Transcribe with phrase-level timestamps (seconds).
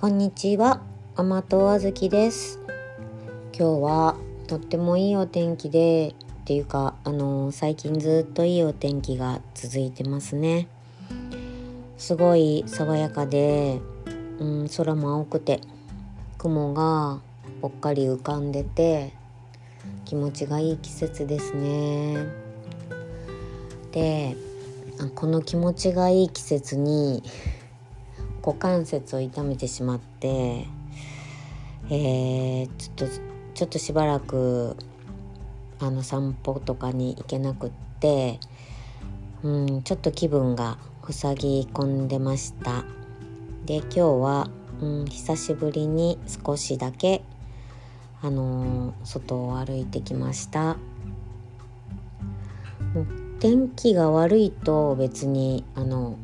[0.00, 0.80] こんにちは、
[1.14, 2.58] 甘党あずきです。
[3.52, 10.68] 今日はとってもいいお天気で、っていうか、あの最近ずっといいお天気が続いてますね。
[11.98, 13.78] すごい爽やかで、
[14.38, 15.60] うん、空も青くて、
[16.38, 17.20] 雲が
[17.60, 19.12] ぽっかり浮かんでて、
[20.06, 22.26] 気持ちがいい季節ですね。
[23.92, 24.34] で、
[24.98, 27.22] あこの気持ちがいい季節に
[28.42, 30.66] 股関節を痛めてしまって、
[31.90, 34.76] えー、ちょっとちょっとしばらく
[35.78, 38.38] あの散歩とかに行けなくって、
[39.42, 40.78] うん、ちょっと気分が
[41.10, 42.84] 塞ぎ込んでました。
[43.66, 44.50] で今日は、
[44.80, 47.22] うん、久しぶりに少しだけ
[48.22, 50.76] あのー外を歩いてきました。
[53.38, 56.18] 天気が悪いと別にあの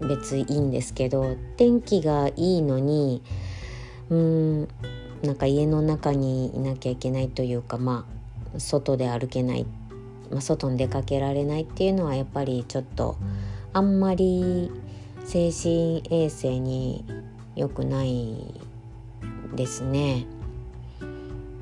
[0.00, 3.22] 別いいんですけど天気がいいのに
[4.08, 4.68] うん
[5.22, 8.06] なんか家の中にいなきゃいけないというかま
[8.54, 9.66] あ外で歩けない、
[10.30, 13.16] まあ、外に出かけられないっていうのはやっぱりちょっと
[13.72, 14.72] あんまり
[15.24, 17.04] 精神衛生に
[17.54, 18.34] 良くない
[19.54, 20.26] ですね。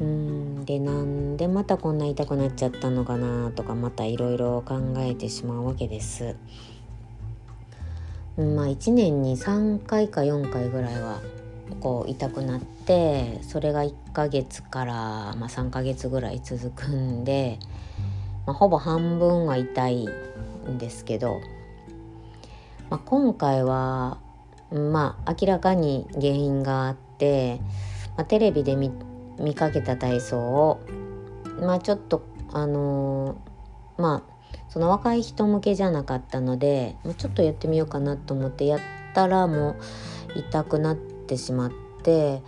[0.01, 6.37] うんでなんでまたこんな痛くなっちゃったのかなとかまたいろいろ考えてしまうわけです。
[8.39, 11.21] まあ1年に3回か4回ぐらいは
[11.81, 14.95] こう痛くなってそれが1ヶ月から、
[15.37, 17.59] まあ、3ヶ月ぐらい続くんで、
[18.47, 20.07] まあ、ほぼ半分は痛い
[20.69, 21.41] んですけど、
[22.91, 24.19] まあ、今回は
[24.71, 27.61] まあ明らかに原因があって、
[28.17, 28.93] まあ、テレビで見
[29.39, 30.81] 見かけた体操を
[31.61, 33.49] まあちょっとあのー
[33.99, 34.38] まあ
[34.69, 38.81] その若い人向けじゃなかったのでちょっとやってみようかなと思ってやっ
[39.15, 39.71] たらも
[40.35, 41.73] う痛くなってしまっ
[42.03, 42.43] て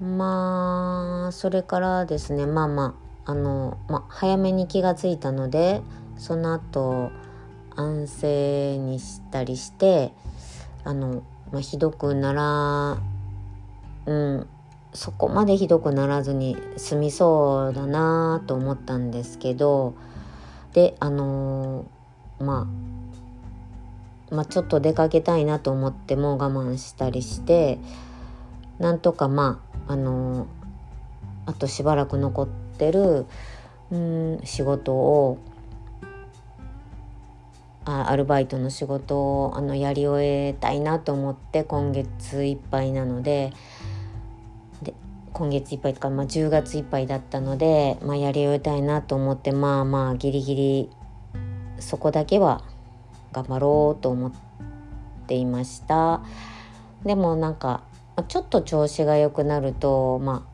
[0.00, 5.80] まあそれからですねまあまああの、まあ、早めに気がついたので
[6.16, 7.12] その後
[7.76, 10.12] 安静にしたりして
[10.84, 12.98] あの、まあ、ひどくなら
[14.06, 14.48] うん
[14.94, 19.94] そこまでひどくならずに済みそうだなと思ったんですけど
[20.72, 22.68] であのーま
[24.30, 27.78] あまあちょっと出かけたいなと思っても我慢したりして
[28.78, 30.46] なんとかまああのー
[31.44, 33.26] あとしばらく残ってる
[33.90, 35.38] うん仕事を
[37.84, 43.52] あアルバイトの仕事をあのやり終えたいなと思って今月いっぱいなのでで
[45.32, 50.90] 今月いっぱいとか、まあ、10月いっぱいだったので、まあ、やり終えたいなと思ってまあまあギリギリ
[51.78, 52.62] そこだけは
[53.32, 54.32] 頑張ろうと思っ
[55.26, 56.22] ていました。
[57.04, 57.82] でもなんか
[58.28, 60.46] ちょっと調子が良くなると、ま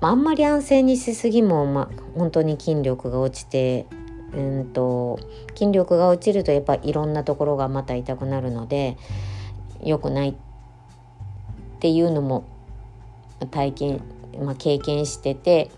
[0.00, 3.86] あ、あんまり安静にしすぎも、まあ、本当に筋力が落ちて
[4.32, 5.18] うんと
[5.56, 8.96] 筋力が落ちるとやっぱいろんなところがまた痛くなるので
[9.82, 10.34] 良くないっ
[11.80, 12.44] ていうのも
[13.46, 14.00] 体験、
[14.42, 15.70] まあ、経験してて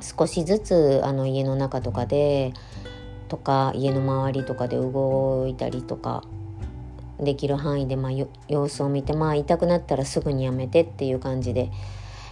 [0.00, 2.52] 少しずつあの家の中とかで
[3.28, 6.22] とか家の周りとかで動いたりとか
[7.18, 8.12] できる範囲で、まあ、
[8.48, 11.70] 様子を見て、まあ、痛くなったらすぐにやめてっていう感じで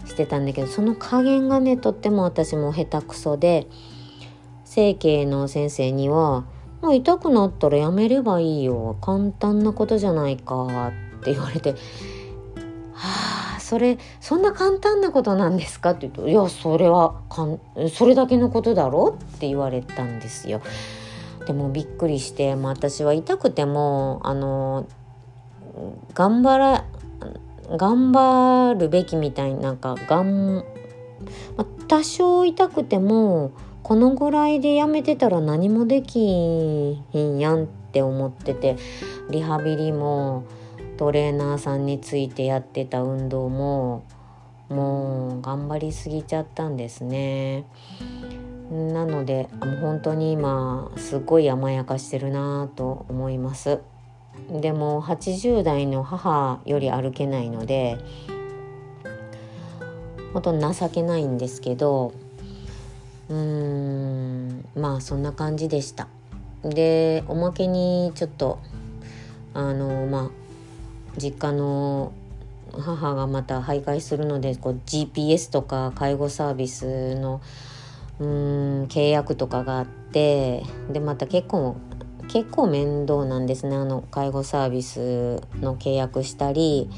[0.05, 3.67] してたんだけどその加減がねとっても私も下手くそで
[4.65, 6.45] 整形の先生には
[6.83, 8.97] 「もう痛くなったらやめればいいよ。
[9.03, 11.75] 簡単なことじゃないか」って言われて
[13.71, 20.61] 「それそんな簡単なことなんですか?」って言うと「いやそれはかんそれだけのことだろ?」って言われたんですよ。
[21.47, 24.87] でもびっくりして、まあ、私は痛くてもあの
[26.15, 26.85] 頑張ら
[27.77, 30.63] 頑張るべきみたいなんかがん、ま
[31.59, 38.77] あ、多少痛くてもこのぐらいでやめてたら何もできひんやんって思ってて
[39.31, 40.45] リハビリも
[41.01, 44.05] トレーナーさんについてやってた運動も
[44.69, 47.65] もう頑張りすぎちゃったんですね。
[48.71, 53.81] なのでもう本当に今すごい甘やかしてるなと思います。
[54.51, 57.97] でも80代の母より歩けないので
[60.35, 62.13] 本当情けないんですけど
[63.31, 66.09] うーんまあそんな感じでした。
[66.63, 68.59] でおまけにちょっと
[69.55, 70.40] あのまあ
[71.17, 72.13] 実家の
[72.73, 77.41] 母がまた徘徊するのでこう GPS とか介護サービスの
[78.19, 80.63] うーん契約とかがあって
[80.93, 81.77] でまた結構
[82.29, 86.89] 結構面倒なんですねあの介護サービスの契約したり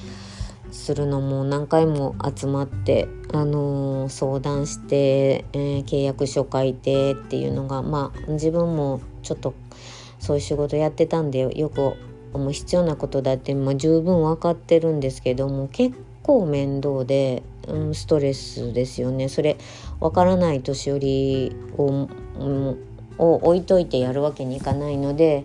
[0.71, 9.55] するのも何回も集まって、あのー、相談して、えー、契約書書いてっていうのがまあ自分もちょっと
[10.19, 11.97] そういう仕事やってたんでよく
[12.33, 19.57] もう必要なことだって、まあ、十分分かってるんですけども結構面倒で、うん、ストレスですよねそれ
[20.01, 22.09] 分からない年寄りを,、
[22.39, 22.79] うん、
[23.19, 25.45] を置いといてやるわけにいかないので。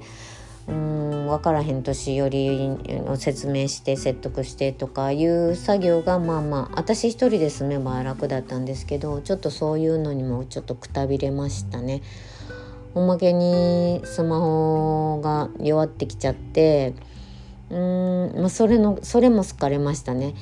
[0.68, 2.69] うん分からへん年寄り
[3.07, 12.01] を説明して説得してとかいう作業がまあまあ私一人で住めば楽だったんですけどちょっとそういうのにもちょっとくたびれましたね。
[12.98, 16.96] おまけにスマホが弱ってきちゃって
[17.70, 20.34] うーん、まあ、それのそれも好かれましたね。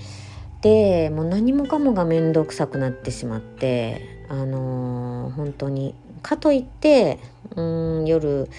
[0.62, 7.20] でもう何もかもが面倒くさくなってしまってあのー、本当にかといって
[7.56, 8.50] うん夜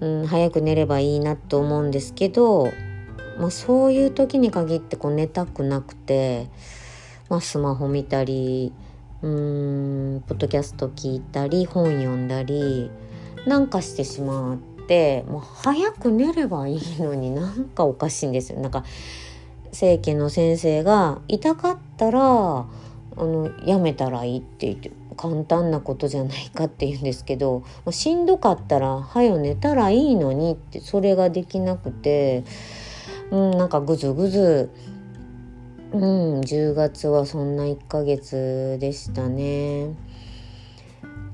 [0.00, 2.70] うん、早く寝ればいいなと思うんですけど、
[3.38, 6.48] まあ、そういう時に限ってこう寝たくなくて、
[7.30, 8.72] まあ、スマホ見たり
[9.22, 12.90] うんポッドキャスト聞いたり本読んだり
[13.46, 18.60] なんかしてしまってもう早く寝ればいいのになんかおかしいんですよ。
[18.60, 18.84] なんか
[19.72, 22.64] 聖家の先生が痛かったらあ
[23.16, 32.44] のやめたらいいって言って簡単なことじゃないかって言うんですけどしんどかったら「はよ寝たらいいのに」ってそれができなくて、
[33.30, 34.70] うん、なんかぐずぐず、
[35.92, 39.94] うん、10月はそんな1ヶ月でしたね。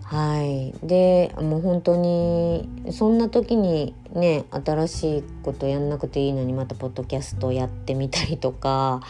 [0.04, 9.00] はい、でもう本当にそんな時にね新しいことやんなくていいのにまたポッドキャストやってみたりとか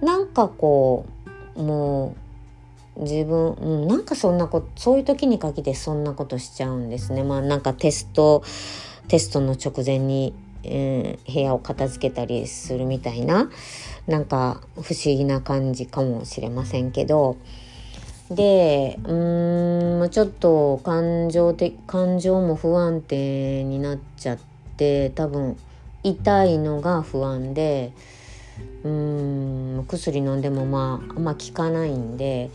[0.00, 1.04] なんかこ
[1.54, 2.16] うも
[2.96, 8.42] う自分、うん、なんかそんなことそういう時に限ってそんなことしちゃうんですねまあなんかテスト
[9.08, 10.34] テストの直前に、
[10.68, 13.50] えー、部屋を片付けたりするみたいな
[14.06, 17.36] なんか不思議な感じかもしれませんけど。
[18.30, 24.38] でうんちょっと感情的感情も不安定になっちゃっ
[24.76, 25.56] て多分
[26.02, 27.92] 痛いのが不安で
[28.82, 32.50] うん薬飲んでもまああんま効かないんで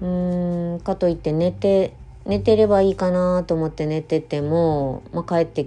[0.00, 1.94] うんかといって寝て
[2.24, 5.66] 寝てればいいかなと思って寝てても、まあ、かえって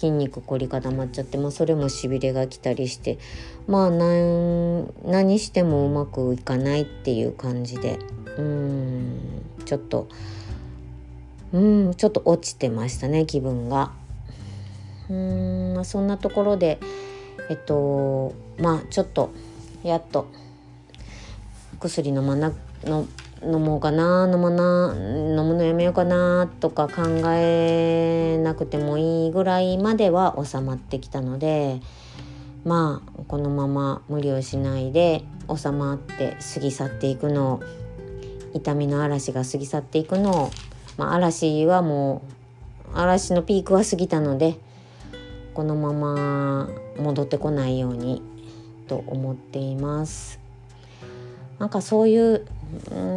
[0.00, 3.18] 筋肉凝り固まっちゃって、まあ、それもしびれが来たりして
[3.68, 7.98] まあ何してもうまくいかないっていう感じで
[8.38, 9.20] うん
[9.66, 10.08] ちょっと
[11.52, 13.92] うんちょっと落ちてましたね気分が。
[15.10, 16.78] うんまあ、そんなところで
[17.50, 19.32] えっとまあちょっと
[19.82, 20.28] やっと
[21.78, 22.52] 薬飲まな
[22.84, 23.06] の
[23.42, 27.02] 飲もうかな飲まな飲むのやめようかなとか考
[27.32, 31.80] えなくてもいいぐらいまでは収まってきたので
[32.64, 37.62] まあこのまま無理をしないで収まって過ぎ去っていくの
[38.52, 40.50] 痛みの嵐が過ぎ去っていくのを、
[40.98, 42.22] まあ、嵐はも
[42.94, 44.58] う嵐のピークは過ぎたので
[45.54, 48.22] このまま戻ってこないように
[48.86, 50.40] と思っています。
[51.58, 52.46] なんかそういう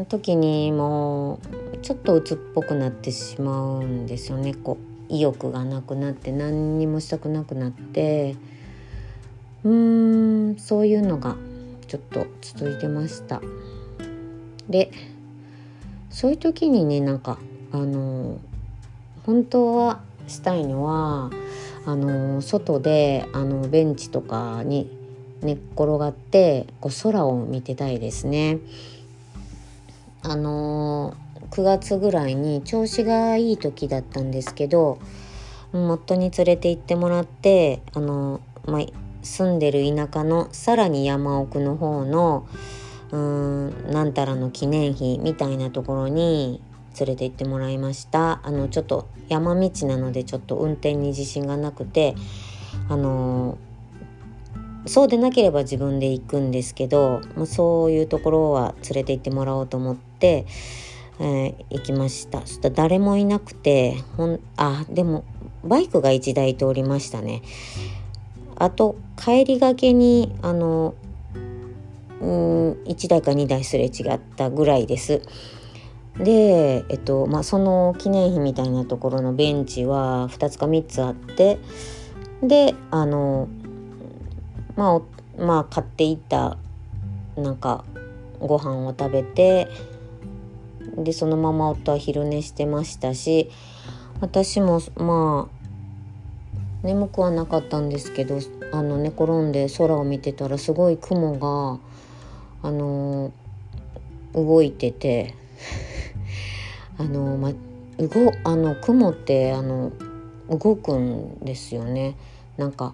[0.10, 1.40] 時にも
[1.74, 4.54] うちょっと鬱っぽくなってしまうんですよね。
[4.54, 4.78] こ
[5.10, 8.36] う意欲がなくなって何にもしたくなくなって。
[9.64, 11.38] うーんそういうのが
[11.88, 13.42] ちょっと続いてました。
[14.70, 14.92] で
[16.10, 17.38] そういう時にねなんか
[17.72, 18.40] あの
[19.26, 21.32] 本当はしたいのは
[21.86, 24.90] あの外であのベンチとかに
[25.42, 28.60] 寝っ転がってこう空を見てたいですね。
[30.24, 35.00] あのー、9月ぐらいに調子がいい時だったんですけど
[35.74, 38.82] 夫に連れて行ってもらってあのー、まあ、
[39.22, 42.48] 住んでる田舎のさらに山奥の方の
[43.12, 46.62] うーんなんたらの記念碑みたいなところに
[47.00, 48.40] 連れて行ってもらいました。
[48.44, 52.16] あのちょっと山道なのでちょっと運転に自信がなくて
[52.90, 53.73] あのー
[54.86, 60.46] そうでなければ自分で行くんですけどもうそういうところは連れて行ってもらおうと思って、
[61.20, 62.42] えー、行きました。
[62.42, 65.24] そしたら誰もいなくてほんあでも
[65.64, 67.42] バイクが1台通りましたね。
[68.56, 70.96] あと帰りがけにあの
[72.22, 75.22] うん1台か2台すれ違ったぐらいです。
[76.18, 81.58] で、えっとまあ、その記念碑みたいなところのベンチは2つか3つあって
[82.44, 83.48] であの
[84.76, 85.02] まあ
[85.42, 86.58] まあ買っていた
[87.36, 87.84] なんか
[88.40, 89.68] ご飯を食べて
[90.98, 93.50] でそのまま夫は昼寝してましたし
[94.22, 95.64] 私もまあ
[96.86, 98.40] 眠くはなかったんですけど
[98.72, 101.80] あの寝転んで空を見てたらすごい雲が
[102.68, 103.32] あの
[104.34, 105.36] 動いてて
[106.98, 107.52] あのま
[108.00, 109.92] 動あの雲ってあの
[110.50, 112.16] 動くんですよね。
[112.58, 112.94] なんか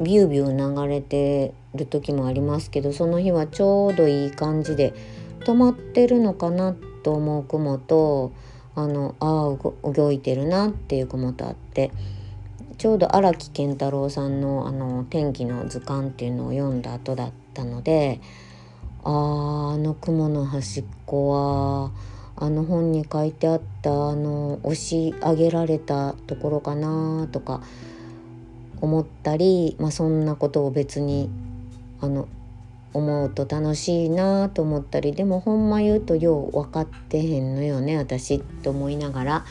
[0.00, 4.94] ビュービュー流れてる時もありますけどその日はちょうどいい感じで
[5.40, 8.32] 止まってるのかなと思う雲と
[8.74, 11.90] あのああ動いてるなっていう雲とあって
[12.78, 18.20] ちょうど荒木健太郎さんのあの天気の図鑑っていうのを読んだ後だったので
[19.04, 21.90] あああの雲の端っこは
[22.36, 27.60] あの本に書いてあったあの押し上げられたところかなとか
[28.80, 31.30] 思ったり、まあ、そんなことを別に
[32.00, 32.28] あの
[32.92, 39.44] 思うと楽しいなと思ったりでもほんま言うとよう分かってへんのよね私と思いながら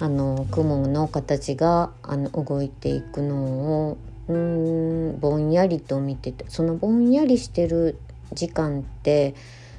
[0.00, 7.98] あの雲の形があの動いていくのをうんぼんやりと見ててそのぼんやりしてる
[8.32, 9.34] 時間って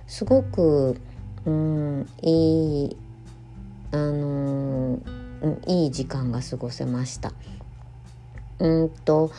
[0.07, 1.01] すごく
[1.45, 2.97] うんいい
[3.91, 4.99] あの
[5.67, 7.33] いい時間が過ごせました。
[8.59, 9.31] うんと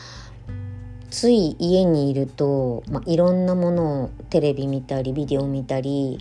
[1.11, 6.19] つい家にいると、まあ、いろんなものをテレビ見たりビデオ見たり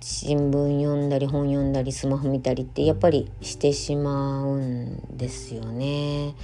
[0.00, 6.34] 新聞読んだり本読んだりスマホ見たりってやっぱりしてしまうんですよね。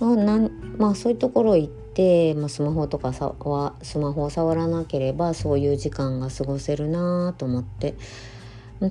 [0.00, 7.94] まあ、なんまあそういうところ行って、まあ、スマホとかさはスマホを触らなければそういう時間が過ごせるなと思って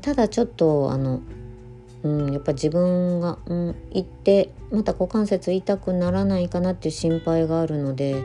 [0.01, 1.21] ただちょっとあの
[2.03, 8.23] うん、やっぱ自分が、うん、行ってまた股関節痛くならないかなっていう心配があるので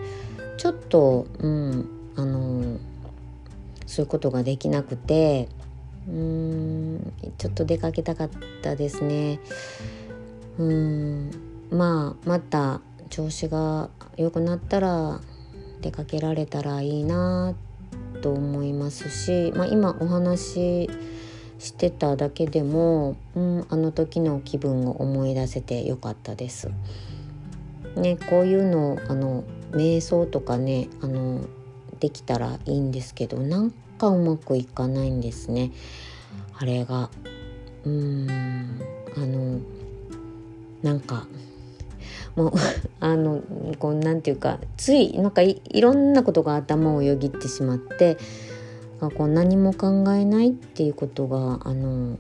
[0.59, 2.79] ちょっと、うん、あの
[3.87, 5.49] そういうことができなくて
[6.09, 8.31] うんちょっと出かけたかっ
[8.63, 9.41] たですね。
[10.59, 11.31] うん
[11.71, 15.21] まあまた調子が良くなったら
[15.81, 17.55] 出かけられたらいいな
[18.21, 20.91] と思いますし、まあ、今お話し
[21.63, 26.69] してただけでも、うん、あの時の気分を思い出せてよかったです。
[27.95, 31.45] ね、こういうのあの瞑想とかねあの
[32.01, 35.71] できたらいいんですけどなんかうまくいかないんですね
[36.59, 37.11] あれが
[37.85, 38.81] うーん
[39.15, 39.61] あの
[40.83, 41.27] なんか
[42.35, 42.53] もう
[43.01, 43.43] あの
[43.79, 48.17] こうなんていうかついなんかいろんなことが頭をよぎってしまって
[49.03, 52.19] がこう何も考えないっていうことがあの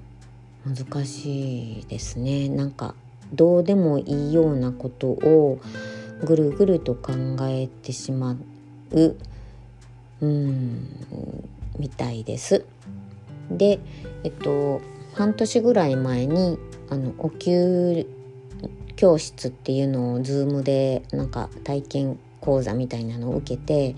[0.66, 2.96] 難しいですねなんか
[3.32, 5.60] どうでもいいようなことを
[6.24, 7.12] ぐるぐると考
[7.42, 8.36] えてしま
[8.90, 9.16] う
[10.20, 10.88] うん
[11.78, 12.64] みたいです。
[13.50, 13.80] で
[14.24, 14.80] えっと
[15.14, 16.58] 半年ぐらい前に
[16.90, 18.06] あのお灸
[18.96, 23.96] 教室っていうのを Zoom でなんか体験講座みたいなのを受けて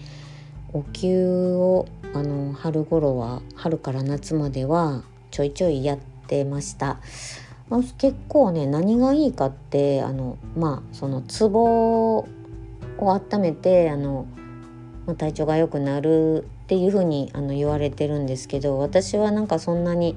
[0.73, 6.99] お灸をあの春頃は春から夏まではちょいちょいやってました。
[7.99, 12.29] 結構ね何がいいかってあのまあそのツボを
[12.99, 14.27] 温めてあの、
[15.07, 20.17] ま、体調が良くなるっていう風にあに言われてるんですけど私はなんかそんなに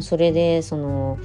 [0.00, 1.18] それでその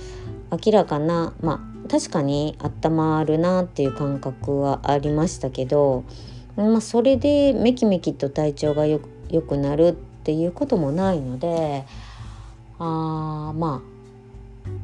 [0.52, 6.04] 明らかなまあ確かに温まるなっていう感覚はありましたけど、
[6.56, 9.00] まあ、それでめきめきと体調がよ
[9.34, 11.86] 良くなるっていうこともないので
[12.80, 13.82] あまあ、ま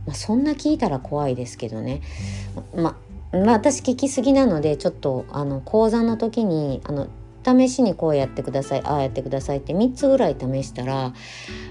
[0.09, 2.01] あそんな聞いたら怖いですけどね、
[2.75, 2.95] ま
[3.31, 7.07] まあ私聞きすぎなのでちょっとあの講座の時にあの
[7.45, 11.13] 試しにこうやってくださいああやってくださいって3つぐらい試したら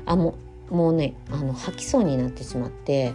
[0.06, 0.34] あも
[0.70, 3.12] うもうねあの吐きそうになってしまって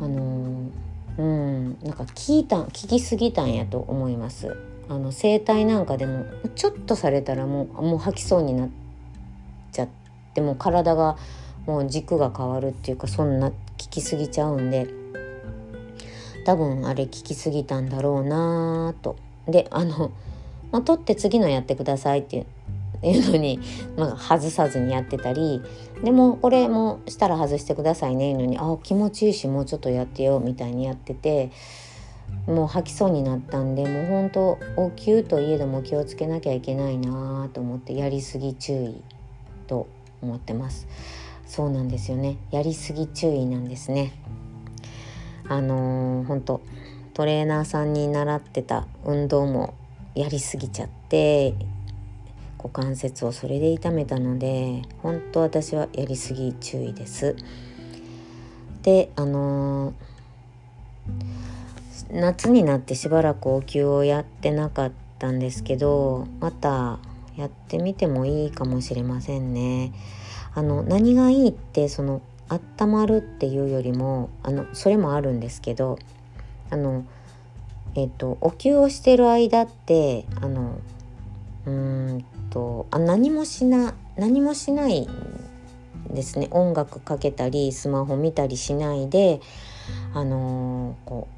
[0.00, 0.70] あの
[1.18, 4.56] うんなんか聞いた聞きすぎたんやと思います。
[4.88, 8.68] あの整体なんかでもちょっとされたらもうもう吐きそうになっ
[9.76, 9.88] ちゃっ
[10.34, 11.16] ても体が
[11.66, 14.88] もう軸が変わるっていうかそんな効きすぎちゃうんで
[16.44, 19.16] 多分あれ効きすぎたんだろうなと。
[19.48, 20.12] であの、
[20.72, 22.46] ま、取って次のやってくださいっていう
[23.02, 23.60] いうのに、
[23.96, 25.62] まあ、外さずにやってたり
[26.02, 31.50] でもこれもしたら外してくださいねいうのにあ気持ちいいしもうちょっとやってよみたいにやってて
[32.46, 39.02] もう吐きそうになったんでもうほんとお灸といえども気をつけなきゃいけないなと思ってやりすぎ注意
[39.66, 39.88] と
[40.22, 40.86] 思ってます。
[41.46, 42.36] そうなんですよね。
[42.50, 44.12] やりすぎ注意なんですね。
[45.48, 46.60] あのー、本当
[47.14, 49.74] トレーナーさんに習ってた運動も
[50.14, 51.54] やりすぎちゃって
[52.58, 57.36] 股関節をそれで痛めたので本当私はやりすぎ注意です。
[58.82, 60.06] であのー
[62.10, 66.98] 夏になってしばらくお灸をやってなかったんですけどまた
[67.36, 69.92] やってみてもいいかもしれませんね。
[70.54, 75.98] あの何がいいってその温まるっていうよりもあのそれもあるんですけど
[76.70, 77.04] あの
[77.94, 80.78] えっ、とお灸をしてる間ってあの
[81.66, 81.72] うー
[82.18, 85.08] んとあ何もしな何もしない
[86.10, 89.40] ですね音楽かけたりスマホ見たりしないで
[90.14, 91.36] あのー、こう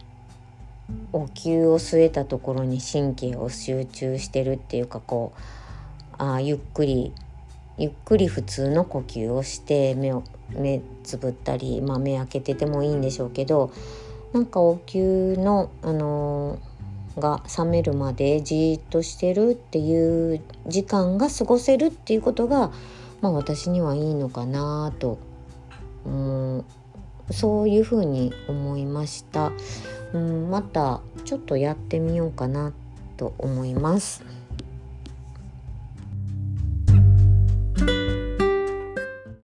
[1.12, 5.40] お灸を据えたところに神経を集中してるっていうかこう
[6.18, 7.12] あゆっくり
[7.78, 13.72] ゆっくり普通の呼吸をして目を目つぶったり、まあ、目開けててもいいんでしょうけど
[14.32, 22.72] なんかお灸の、あのー、が冷めるまでじっとしてるっていう時間が過ごせるっていうことが、
[23.20, 25.18] まあ、私にはいいのかなと、
[26.04, 26.64] うん、
[27.30, 29.52] そういうふうに思いました。
[30.12, 32.72] うん、またちょっとやってみようかな
[33.16, 34.37] と思います。